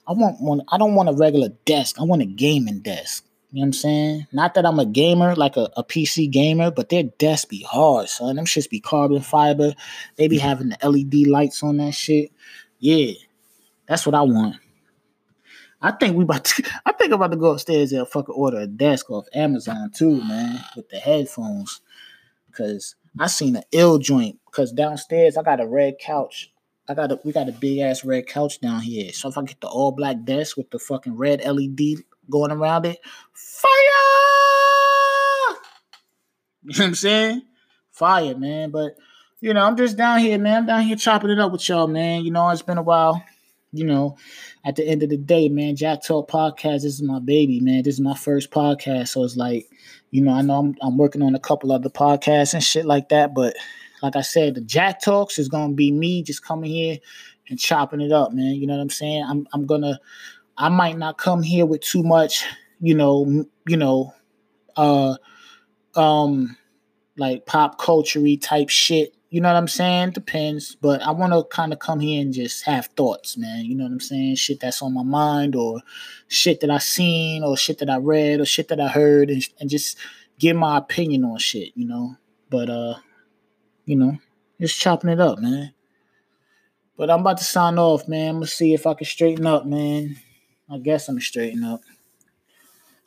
[0.07, 0.62] I want one.
[0.68, 2.00] I don't want a regular desk.
[2.00, 3.24] I want a gaming desk.
[3.52, 4.26] You know what I'm saying?
[4.33, 8.09] Not that I'm a gamer, like a, a PC gamer, but their desks be hard,
[8.09, 8.37] son.
[8.37, 9.72] Them shits be carbon fiber.
[10.16, 10.46] They be mm-hmm.
[10.46, 12.33] having the LED lights on that shit.
[12.81, 13.12] Yeah,
[13.87, 14.57] that's what I want.
[15.81, 16.64] I think we about to.
[16.85, 20.22] I think I'm about to go upstairs and fucking order a desk off Amazon too,
[20.24, 21.81] man, with the headphones.
[22.52, 26.52] Cause I seen an ill joint because downstairs I got a red couch.
[26.88, 29.12] I got a we got a big ass red couch down here.
[29.12, 32.87] So if I get the all black desk with the fucking red LED going around
[32.87, 32.98] it,
[33.33, 33.72] fire!
[36.68, 37.42] You know what I'm saying?
[37.92, 38.70] Fire, man.
[38.72, 38.96] But
[39.40, 40.57] you know, I'm just down here, man.
[40.57, 42.24] I'm down here chopping it up with y'all, man.
[42.24, 43.22] You know, it's been a while.
[43.72, 44.16] You know,
[44.64, 47.83] at the end of the day, man, Jack Talk Podcast, this is my baby, man.
[47.83, 49.09] This is my first podcast.
[49.09, 49.68] So it's like,
[50.11, 53.11] you know, I know I'm, I'm working on a couple other podcasts and shit like
[53.11, 53.55] that, but
[54.02, 56.98] like I said, the Jack Talks is gonna be me just coming here
[57.48, 58.55] and chopping it up, man.
[58.55, 59.24] You know what I'm saying?
[59.29, 59.98] I'm I'm gonna
[60.57, 62.44] I might not come here with too much,
[62.81, 64.14] you know, you know,
[64.76, 65.16] uh
[65.94, 66.57] um
[67.16, 69.15] like pop culture type shit.
[69.29, 70.11] You know what I'm saying?
[70.12, 70.77] Depends.
[70.77, 73.65] But I wanna kind of come here and just have thoughts, man.
[73.65, 74.37] You know what I'm saying?
[74.37, 75.81] Shit that's on my mind or
[76.29, 79.47] shit that I seen or shit that I read or shit that I heard and,
[79.61, 79.99] and just
[80.39, 82.17] give my opinion on shit, you know.
[82.51, 82.95] But uh
[83.85, 84.19] you know,
[84.61, 85.73] just chopping it up, man.
[86.97, 88.31] But I'm about to sign off, man.
[88.31, 90.17] I'm gonna see if I can straighten up, man.
[90.71, 91.83] I guess I'm straighten up.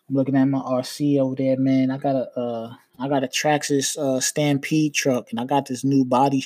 [0.09, 1.91] I'm looking at my RC over there, man.
[1.91, 5.83] I got a uh I got a Traxxas uh Stampede truck and I got this
[5.83, 6.45] new body.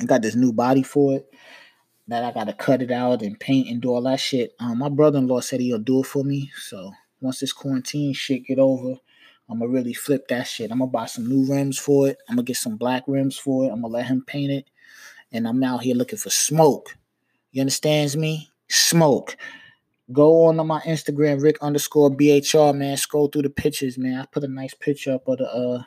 [0.00, 1.32] I got this new body for it
[2.08, 4.52] that I gotta cut it out and paint and do all that shit.
[4.60, 8.58] Um my brother-in-law said he'll do it for me, so once this quarantine shit get
[8.58, 8.98] over,
[9.48, 10.70] I'm gonna really flip that shit.
[10.70, 12.18] I'm gonna buy some new rims for it.
[12.28, 13.68] I'm gonna get some black rims for it.
[13.68, 14.68] I'm gonna let him paint it.
[15.32, 16.98] And I'm out here looking for smoke.
[17.52, 18.50] You understands me?
[18.68, 19.36] Smoke.
[20.10, 22.96] Go on to my Instagram, Rick underscore BHR, man.
[22.96, 24.20] Scroll through the pictures, man.
[24.20, 25.82] I put a nice picture up of the uh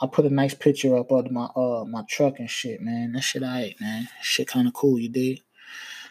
[0.00, 3.12] I put a nice picture up of my uh my truck and shit, man.
[3.12, 4.08] That shit alright, man.
[4.22, 5.40] Shit kind of cool, you dig?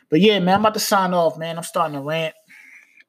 [0.10, 1.58] But yeah, man, I'm about to sign off, man.
[1.58, 2.36] I'm starting to rant.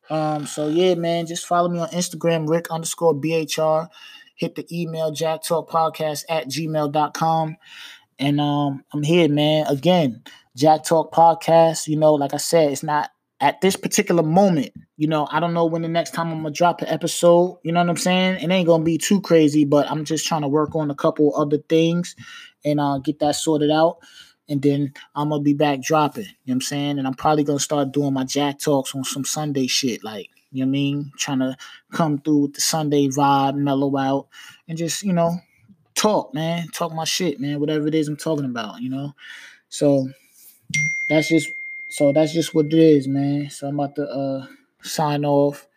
[0.09, 3.89] Um, so yeah, man, just follow me on Instagram, Rick underscore BHR.
[4.35, 7.57] Hit the email, jacktalkpodcast at gmail.com.
[8.19, 9.67] And um, I'm here, man.
[9.67, 10.23] Again,
[10.57, 11.89] Jack Talk Podcast.
[11.89, 13.11] You know, like I said, it's not
[13.43, 14.73] at this particular moment.
[14.97, 17.59] You know, I don't know when the next time I'm gonna drop an episode.
[17.63, 18.43] You know what I'm saying?
[18.43, 21.37] It ain't gonna be too crazy, but I'm just trying to work on a couple
[21.37, 22.17] other things
[22.65, 23.99] and uh, get that sorted out
[24.49, 26.25] and then I'm gonna be back dropping.
[26.25, 26.99] You know what I'm saying?
[26.99, 30.65] And I'm probably gonna start doing my Jack talks on some Sunday shit, like you
[30.65, 31.57] know what I mean, trying to
[31.93, 34.29] come through with the Sunday vibe, mellow out,
[34.69, 35.37] and just you know
[35.95, 39.15] talk, man, talk my shit, man, whatever it is I'm talking about, you know.
[39.69, 40.09] So
[41.09, 41.51] that's just
[41.93, 43.51] so that's just what it is, man.
[43.51, 44.47] So I'm about to uh
[44.83, 45.69] sign off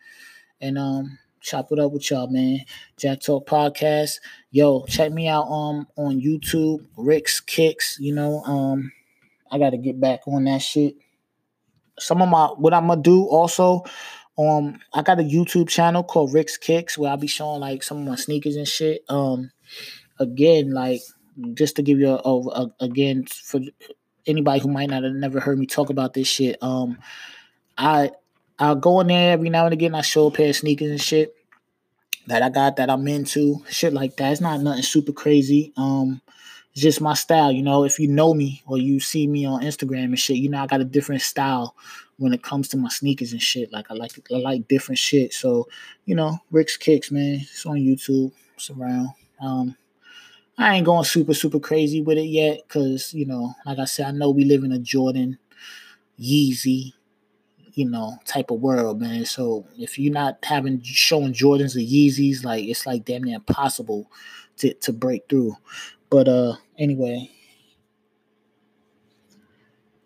[0.62, 2.60] and um chop it up with y'all, man.
[2.96, 4.20] Jack Talk Podcast.
[4.50, 7.98] Yo, check me out um on YouTube, Rick's Kicks.
[8.00, 8.92] You know, um,
[9.52, 10.94] I gotta get back on that shit.
[11.98, 13.84] Some of my what I'm gonna do also.
[14.38, 17.98] Um, I got a YouTube channel called Rick's Kicks where I'll be showing like some
[17.98, 19.02] of my sneakers and shit.
[19.10, 19.50] Um,
[20.18, 21.02] again, like
[21.52, 23.60] just to give you a, a, a again for
[24.26, 26.62] anybody who might not have never heard me talk about this shit.
[26.62, 26.98] Um,
[27.78, 28.10] I
[28.58, 29.94] I'll go in there every now and again.
[29.94, 31.34] I show a pair of sneakers and shit
[32.26, 34.32] that I got that I'm into, shit like that.
[34.32, 35.72] It's not nothing super crazy.
[35.76, 36.20] Um,
[36.72, 37.84] it's just my style, you know.
[37.84, 40.66] If you know me or you see me on Instagram and shit, you know I
[40.66, 41.74] got a different style
[42.18, 43.72] when it comes to my sneakers and shit.
[43.72, 45.32] Like I like I like different shit.
[45.32, 45.68] So,
[46.04, 47.40] you know, Rick's Kicks, man.
[47.40, 48.32] It's on YouTube.
[48.56, 49.10] It's around.
[49.40, 49.76] Um,
[50.58, 54.06] I ain't going super super crazy with it yet, cause you know, like I said,
[54.06, 55.38] I know we live in a Jordan,
[56.18, 56.94] Yeezy,
[57.74, 59.26] you know, type of world, man.
[59.26, 64.10] So if you're not having showing Jordans or Yeezys, like it's like damn near impossible
[64.58, 65.56] to to break through.
[66.10, 67.30] But uh anyway.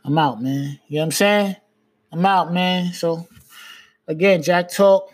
[0.04, 0.80] I'm out, man.
[0.88, 1.56] You know what I'm saying?
[2.12, 2.92] I'm out, man.
[2.92, 3.26] So
[4.08, 5.10] again, Jack Talk.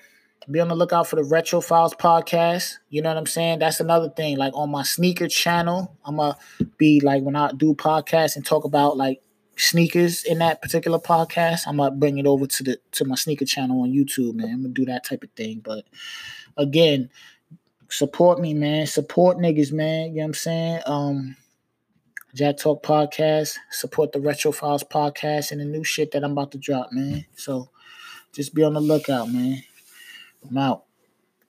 [0.48, 2.74] Be on the lookout for the Retro Files podcast.
[2.88, 3.58] You know what I'm saying?
[3.58, 4.36] That's another thing.
[4.36, 6.36] Like on my sneaker channel, I'm gonna
[6.78, 9.20] be like when I do podcasts and talk about like
[9.56, 13.44] sneakers in that particular podcast, I'm gonna bring it over to the to my sneaker
[13.44, 14.50] channel on YouTube, man.
[14.50, 15.62] I'm gonna do that type of thing.
[15.64, 15.84] But
[16.56, 17.10] again,
[17.88, 18.86] support me, man.
[18.86, 20.10] Support niggas, man.
[20.10, 20.80] You know what I'm saying?
[20.86, 21.36] Um
[22.36, 26.52] Jack Talk Podcast, support the Retro Files podcast and the new shit that I'm about
[26.52, 27.24] to drop, man.
[27.34, 27.70] So
[28.34, 29.62] just be on the lookout, man.
[30.44, 30.85] I'm out.